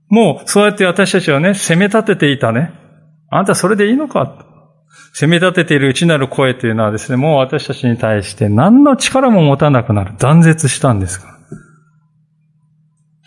[0.08, 2.85] もうそうやって私たちはね、責め立てていたね。
[3.30, 4.46] あんたそれでいいのか
[5.12, 10.14] 責め立てている内なる声というのはですね、もう私たちに対して何の力も持たなくなる。
[10.18, 11.36] 断絶したんですか。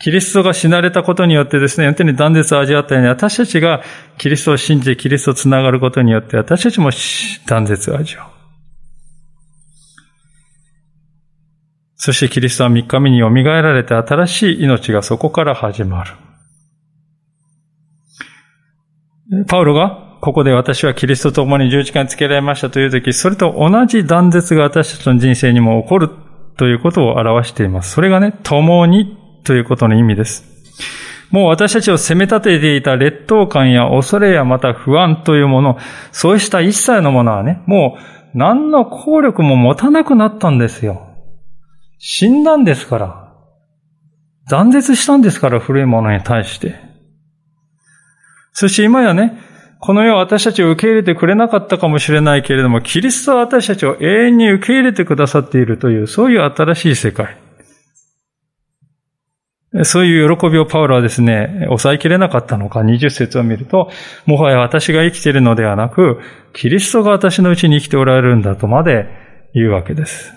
[0.00, 3.82] キリストが死なれたことによってですね、本当に断絶を味わったように、私たちが
[4.16, 6.90] キリストを信じキリストと繋がることによって、私たちも
[7.46, 8.40] 断絶を味わう。
[11.96, 16.12] そしてキリストは三日目に蘇られて新しい命がそこから始まる。
[19.46, 26.10] パウロがここで私はキリストと共に十字架につけられましたというとき、それと同じ断絶が私たちの人生にも起こる
[26.56, 27.92] ということを表しています。
[27.92, 30.44] それがね、共にということの意味です。
[31.30, 35.78] もう私たちを責め立てていた劣等感や恐れやまた不安というもの、
[36.10, 37.96] そうした一切のものはね、も
[38.34, 41.06] う何の効力も持たなくなったんですよ。
[41.98, 43.32] 死んだんですから。
[44.48, 46.89] 断絶したんですから、古いものに対して。
[48.52, 49.38] そして今やね、
[49.80, 57.36] この世は私たちを受け入れてくれなかったかもしれないけれども、キリストは私たちを永遠に受け入れてくださっているという、そういう新しい世界。
[59.84, 63.88] そういう喜びをパウロはですね、抑えきれなかったのか、20節を見ると、
[64.26, 66.20] もはや私が生きているのではなく、
[66.52, 69.06] キリストが私のうちに生きておられるんだとまで
[69.54, 70.34] 言うわけです。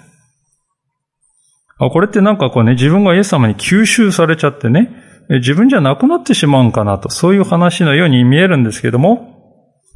[1.79, 9.33] これってなんかこうね、自分がイエス様に吸収されちゃってね、自分じゃなくなってしまうんかなと、そういう話のように見えるんですけども、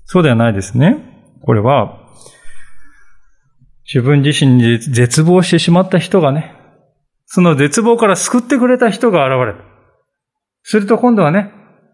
[0.06, 0.98] そうではないですね。
[1.42, 2.00] これは、
[3.86, 6.54] 自分自身に絶望してしまった人がね、
[7.26, 9.64] その絶望から救ってくれた人が現れる。
[10.64, 11.52] すると今度はね、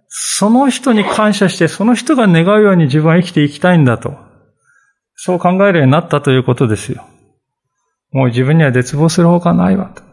[0.07, 4.15] その人に感謝して、その人が願うように自分は生きていきたいんだと。
[5.15, 7.03] そう考えるようになったということですよ。
[8.11, 10.03] もう自分には絶望するほかないわと。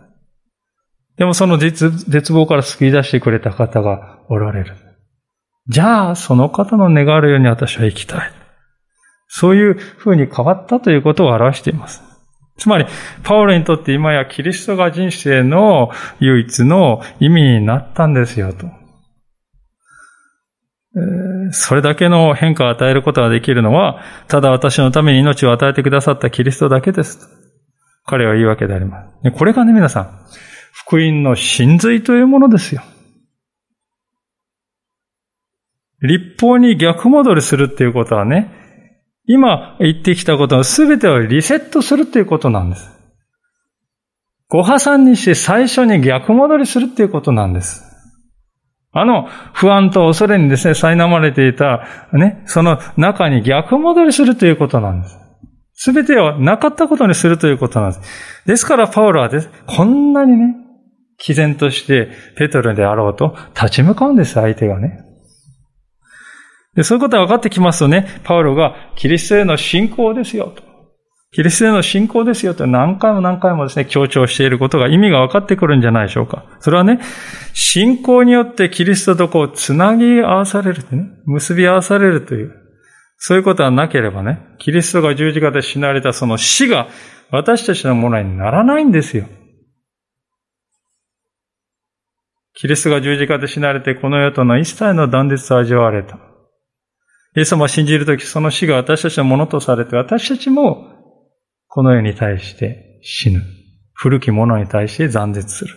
[1.21, 4.75] でもその絶望から救い出してくれた方がおられる。
[5.69, 8.33] じゃあ、その方の願うように私は生きたい。
[9.29, 12.03] そういう風に変わったということを表しています。
[12.57, 12.87] つまり、
[13.23, 18.67] パウロにとって今やキリストが人生の唯一の意味になったんですよと。
[21.51, 27.29] それだけの変化を与えることができるのは、ただ私のために命を与えてくださったキリストだけです。
[28.07, 29.31] 彼は言うわけであります。
[29.33, 30.21] これがね、皆さん、
[30.73, 32.83] 福音の真髄というものですよ。
[36.03, 38.51] 立法に逆戻りするっていうことはね、
[39.27, 42.91] 今言ってきたことの全てをリセットするということなんです。
[44.49, 47.85] ご破産にして最初に逆戻りするっていうことなんです。
[48.93, 55.17] あの不安と恐れにですね、苛まれていた、ね、その中に逆戻りするということなんです。
[55.75, 58.43] すべてをなかったことにするということなんです。
[58.47, 60.57] ですからパウロはです、こんなにね、
[61.21, 65.05] 毅然としてペトロであろうと立ち向かうんです、相手がね。
[66.75, 70.63] でそういうことが分かってきますとね、パウロがキリストへの信仰ですよと。
[71.33, 76.45] キリストへの信仰ですよと何回も何回もですね、強調していることが意味が分かってくるんじゃないでしょうか。
[76.61, 77.01] それはね、
[77.55, 82.53] 信仰によってキリストとこう、つなぎ合わされる、ね、結び合わされるという、
[83.17, 86.89] そういうことはなければね、キリストが十字架で死なれたその死が
[87.31, 89.27] 私たちのものにならないんですよ。
[92.61, 96.17] キリストが十字架で死なれてこの世との一切の断絶を味わわれた。
[97.35, 100.93] イエス様を信じるとき、その死が私たちのものとされて、私たちも
[101.69, 103.41] この世に対して死ぬ。
[103.95, 105.75] 古きものに対して断絶する。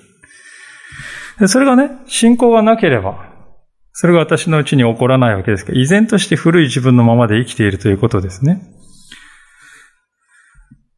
[1.40, 3.32] でそれがね、信仰がなければ、
[3.94, 8.62] それが私のうちに起こらないわけですけど、依然として古い自分のままで生きているということですね。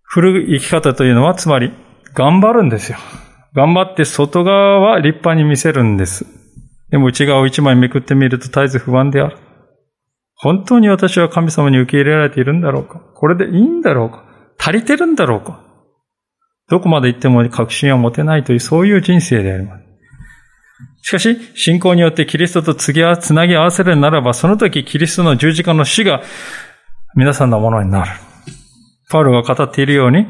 [0.01, 1.71] 古い生き方というのは、つまり、
[2.15, 2.97] 頑張るんですよ。
[3.56, 6.26] 頑張って外側は立派に見せるんです。
[6.89, 9.38] でも内側を一枚めくってみると絶えず不安である。
[10.36, 12.99] 本当に私は神様に受け入れられているんだろうか？
[12.99, 14.26] これでいいんだろうか？
[14.60, 15.64] 足りてるんだろうか？
[16.70, 19.84] どこまで行っても確信は持てないという、そういう人生であります。
[21.03, 26.24] しかし、信仰によってキリストと次はつなぎ合わせるならば、その時キリストの十字架の死が
[27.16, 28.12] 皆さんのものになる。
[29.10, 30.28] パウロが語っているように、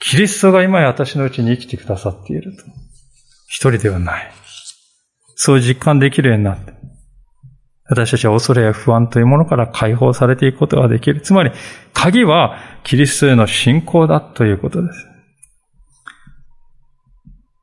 [0.00, 2.64] キリストが今や私のうちに生きてくださっていると。
[3.46, 4.32] 一人ではない。
[5.34, 6.72] そう実感できるようになって。
[7.88, 11.20] 私たちは恐れや不安というものから解放されていくことができる。
[11.20, 11.50] つまり、
[11.92, 15.06] 鍵はキリストへの信仰だということです。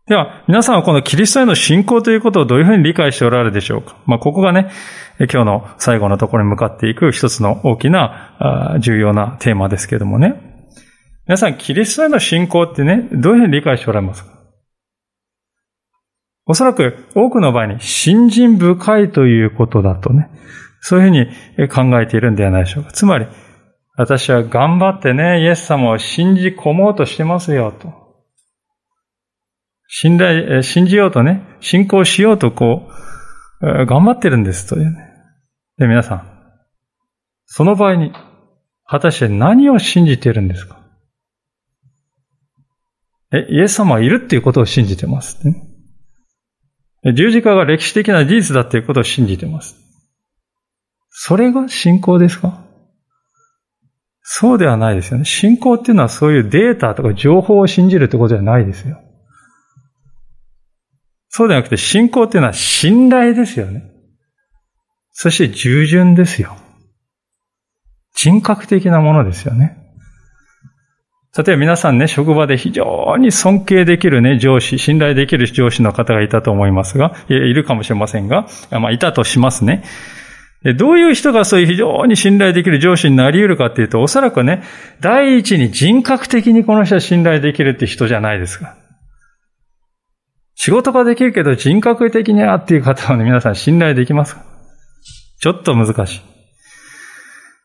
[0.07, 3.97] では、皆さんはこのキリストへの信仰ということをどういうふうに理解しておられるでしょうか？
[4.05, 4.69] まあ、ここがね、
[5.17, 10.46] 今日の最後のところに向かっていく一つの大きな重要なテーマですけれどもね。
[11.27, 14.31] 皆さん、キリストへの信仰ってね、どういうふうに理解しておられますか？
[16.45, 20.29] おそらく多くの場合に信心深いということだとね、
[20.79, 22.93] そういうふうに考えているんではないでしょうか。
[22.93, 23.27] つまり、
[23.97, 27.91] 私は頑張ってね、イエス様を信じ込もうとしてますよと。
[29.89, 32.89] 信頼、信じようとね、信仰しようとこ
[33.59, 35.09] う、頑張ってるんですというね。
[35.77, 36.27] で、皆さん、
[37.47, 38.13] その場合に、
[38.85, 40.86] 果たして何を信じているんですか？
[43.33, 45.63] え、イエス様はいるっていうことを信じてますね。
[47.13, 49.75] 十字架が歴史的な事実だということを信じてます。
[51.09, 52.63] それが信仰ですか？
[54.21, 55.25] そうではないですよね。
[55.25, 59.01] 信仰っていうのはそういうデータとか情報を信じるってことじゃないですよ。
[61.29, 63.83] そうではなくて信仰っていうのは信頼ですよね。
[65.11, 66.57] そして従順ですよ。
[68.15, 69.86] 人格的なものですよね。
[71.37, 79.83] 例えば皆さんね、職場で非常に尊敬できるね、上司、信頼できる上司の方がいたと思いますが、いいるかもしれませんが、まあ、いたとしますね。
[80.63, 84.63] でどういう人がそういう非常に信頼できる上司になり得るかっていうと、おそらくね、
[84.99, 88.75] 第一に人格的にこの人は信頼できるって人じゃないですか。
[90.55, 94.43] 仕事ができるけど人格的にはっていう方はね、皆さん信頼できますか
[95.39, 96.21] ちょっと難しい。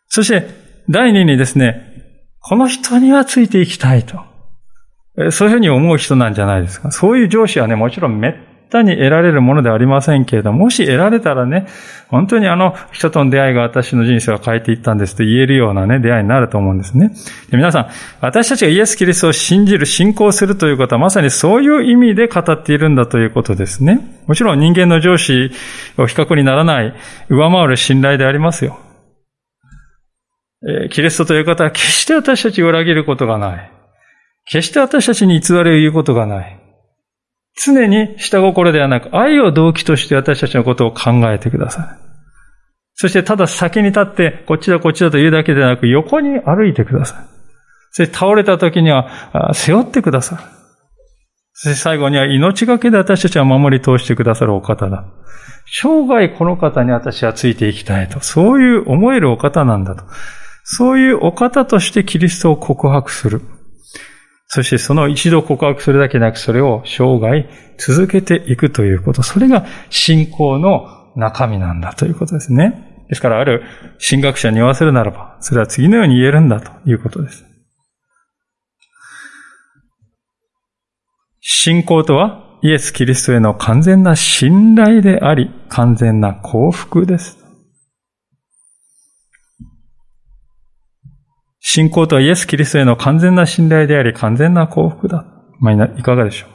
[0.09, 0.47] そして、
[0.91, 1.93] 第二にですね、
[2.43, 4.21] この人にはついていきたいと。
[5.31, 6.91] そういうふうに思う人なんじゃないですか。
[6.91, 8.35] そういう上司はね、もちろんめっ
[8.71, 11.67] たに得られるものではありませんけれども、もし得られたらね、
[12.09, 17.11] 本当にあの人との出会いが私の人生を変えていったんですと言えるようなね、出会いになると思うんですね。
[17.51, 17.89] で皆さん、
[18.21, 24.01] 私たちがイエス・キリストを信じる、信仰するということはまさにそういう意味で語っているんだということですね。
[24.27, 25.51] もちろん人間の上司
[25.99, 26.95] を比較にならない、
[27.29, 28.79] 上回る信頼でありますよ。
[30.91, 33.71] キリストという方は決して私たちを裏切ることがない。
[34.47, 36.59] 決して私たちに偽りを言うことがない。
[37.65, 41.87] 常に下心ではなく、愛を動機として私たちのことを考えてください。
[42.95, 47.25] そしてただ先に立って、こっちだこっちだと言うだけでなく、横に歩いてください。
[47.91, 50.39] そして倒れた時には、背負ってください。
[51.53, 55.05] そして最後には命がけで私たちは守り通してくださるお方だ。
[55.67, 58.21] 生涯この方に私はついていきたいと。
[58.21, 60.05] そういう思えるお方なんだと。
[60.65, 63.43] そういうお方としてキリストを告白する。
[64.47, 67.49] そしてその一度告白するだけなく、それを生涯
[67.79, 69.23] 続けていくということ。
[69.23, 70.87] それが信仰の
[71.17, 73.05] 中身なんだということですね。
[73.09, 73.63] ですから、ある
[73.99, 77.45] 神学者に言わせるならば、それは次のように言えるんだということです。
[81.41, 87.42] 信仰とは、イエス・キリストへの完全な信頼であり、完全な幸福です。
[91.75, 95.25] 信仰とはイエス・キリストへの完全な信頼であり、完全な幸福だ。
[95.59, 96.47] まあ、いかがでしょ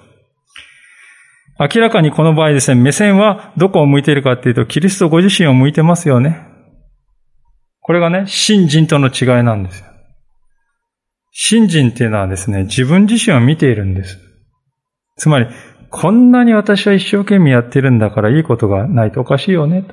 [1.59, 6.45] う明らかにこの場合ですね、目線はどこを向いているかっていうと、キリストご自身を向いてますよね。
[7.81, 9.87] これがね、信心との違いなんですよ。
[11.31, 14.19] 信心っていうのはですね、自分自身を見ているんです。
[15.15, 15.47] つまり、
[15.89, 19.83] こんなに私は一生懸命やってるんだからいいことがないとおかしいよね。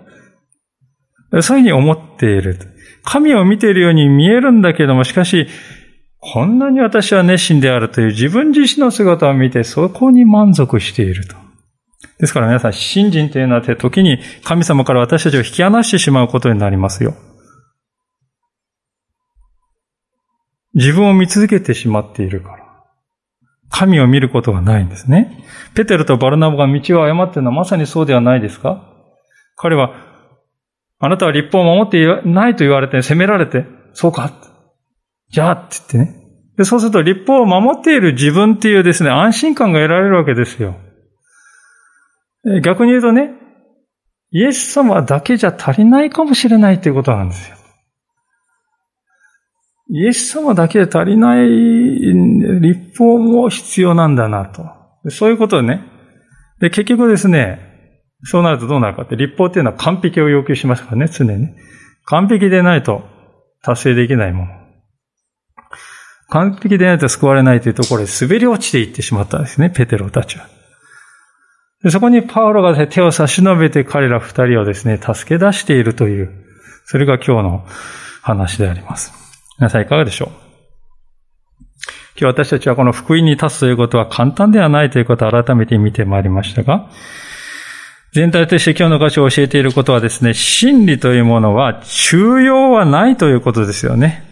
[1.40, 2.73] そういうふうに思っている。
[3.04, 5.46] 神を見ているように見えるんだけども、しかし、
[6.18, 11.36] こんなに私は熱心であるという自分自身の姿を見て、そこに満足していると。
[12.18, 17.14] ですから皆さん、信心というのは時に神様から私たちを引き離してしまうことになりますよ。
[20.72, 22.64] 自分を見続けてしまっているから。
[23.70, 25.44] 神を見ることがないんですね。
[25.74, 28.88] ペテルとバルナボが道を誤っているのはまさにそうではないですか？
[29.56, 30.13] 彼は、
[30.98, 34.32] あなたは立法を守っていないと言われて責められて、そうか
[35.30, 36.20] じゃあって言ってね。
[36.56, 40.76] でそうすると立法を守っている自分っていうですね、安心感が得られるわけですよ。
[42.62, 43.30] 逆に言うとね、
[44.30, 47.56] イエス様だけじゃ足りないかもしれないということなんですよ。
[49.90, 51.48] イエス様だけで足りない
[52.60, 54.64] 立法も必要なんだなと。
[55.10, 55.82] そういうことね。
[56.60, 57.73] で、結局ですね、
[58.24, 61.48] そうなるとどうなるかって、立法っていうのは完璧を要求しますからね、常に。
[62.06, 63.08] 完璧でないと
[63.62, 64.52] 達成できないもの。
[66.30, 70.48] 完璧でないと救われないというところで滑り落ちていってしまったんですね、ペテロたちは。
[71.82, 76.30] でそこにパウロが手を差し伸べて彼ら二人をですね、助け出しているという、
[76.86, 77.66] それが今日の
[78.22, 79.12] 話であります。
[79.58, 80.28] 皆さんいかがでしょう？
[82.18, 86.90] 今日私たちはこの福音に立つということは簡単ではないということを改めて見てまいりましたが、
[88.14, 94.22] 全体として今日の箇所を教えていることはですね、真理というものは中庸はないということですよね。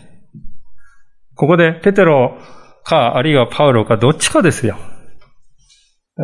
[1.35, 2.39] ここでペテロ
[2.85, 4.76] か、あるいはパウロか、どっちかですよ。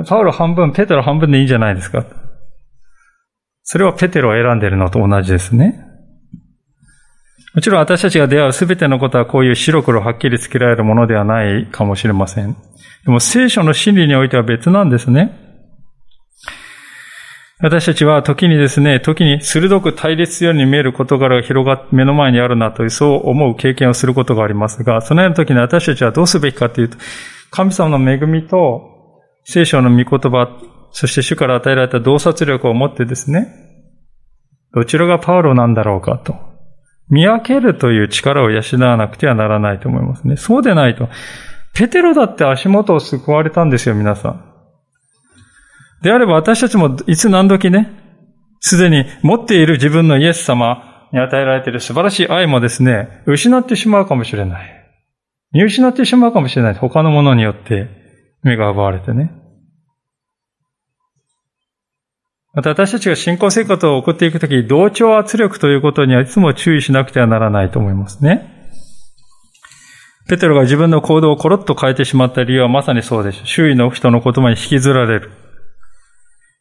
[0.07, 2.07] パウロ半分、ペテロ半分でいいんじゃないですか。
[3.65, 5.85] それはペテロを選んでるのと同じですね。
[7.55, 12.57] もちろん私たちが出会うすべてのことはこういう白黒はっきりつけられるものではないかもしれません。
[13.05, 15.48] でも聖書の真理においては別なんですね。
[17.61, 26.97] 私たちは時にですね、時に鋭く対立するように見える事柄が広がって目の前にあるなという、そう思う経験をすることがありますが、そのような時に私たちはどうすべきかというと、
[27.51, 28.83] 神様の恵みと
[29.45, 30.57] 聖書の御言葉、
[30.93, 33.49] そして主から与えられた洞察力を持ってですね、
[34.73, 36.37] どちらがパウロなんだろうかと。
[37.11, 40.37] 見分けるという力を養わなくてはならないと思いますね。
[40.37, 41.09] そうでないと。
[41.75, 44.48] ペテロだって足元を救われたんですよ、皆さん。
[46.03, 47.91] であれば私たちもいつ何時ね、
[48.61, 54.79] すでに持っている自分のイエス様に与えられている素晴らしい愛もですね、失ってしまうかもしれない。
[55.53, 56.75] 見失ってしまうかもしれない。
[56.75, 57.89] 他のものによって
[58.43, 59.33] 目が奪われてね。
[62.55, 68.55] また私たちが信仰生活を送っていくとき、同調圧力ということにはいつも注意しなくてはならないと思いますね。
[70.29, 73.47] ペテロが自分の行動をコロッと変えてしまった理由はまさにそうです。
[73.47, 75.48] 周囲の人の言葉に引きずられる。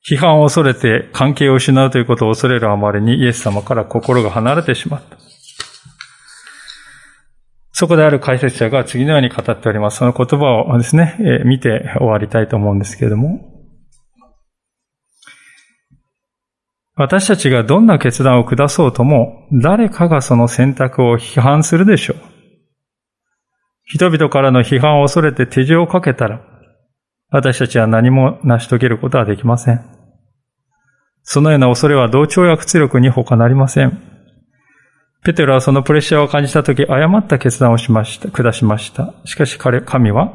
[0.08, 5.18] 批判を恐れて関係を失うということを恐れるあまりにイエス様から心が離れてしまった。
[7.74, 9.98] そこである解説者が次のように語っております。
[9.98, 13.54] その言葉をですね、え見て終わりたいと思うんですけれども。
[16.96, 22.18] 私たちがどんな決断を下そうとも、誰かがその選択を批判するでしょう。
[23.84, 26.42] 人々からの批判を恐れて手錠をかけたら、
[27.30, 29.97] 私たちは何も成し遂げることはできません。
[31.30, 34.02] そのような恐れは同調や屈力に他なりません。
[35.26, 39.14] ペテロはそのプレッシャーを感じたとき、誤った決断をしました、下しました。
[39.26, 40.34] しかし彼、神は、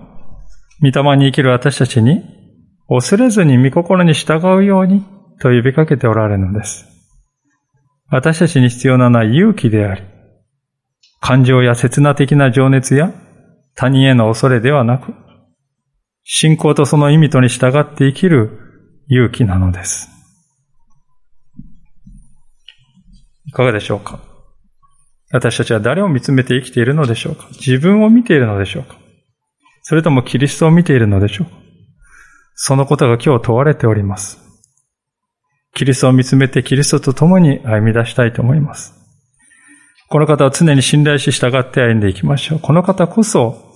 [0.82, 2.22] 御霊に生きる私たちに、
[2.90, 5.03] 恐れずに御心に従うように
[5.40, 6.86] と呼びかけておられるのです。
[8.11, 10.03] 私たちに必要なのは勇気であり、
[11.22, 13.14] 感情や刹那的な情熱や
[13.74, 15.14] 他人への恐れではなく、
[16.22, 20.11] 信仰とその意味とに従って生きる勇気なのです。
[23.53, 24.18] いかがでしょうか？
[25.30, 27.48] 私たちは誰を見つめて生きているのでしょうか？
[27.50, 28.96] 自分を見ているのでしょうか？
[29.82, 31.53] それともキリストを見ているのでしょうか？
[32.55, 34.38] そのことが今日問われております。
[35.74, 38.94] キリストを見つめてキリストと共に歩み出したいと思います。
[40.09, 42.59] この方を常に信頼し従って歩んでいきましょう。
[42.59, 43.70] この方こそ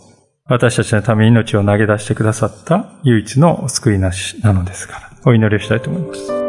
[0.47, 6.46] 私たちのために命を投げ出してくださった唯一のお救いなしなのですから、お祈りをしたいと思います。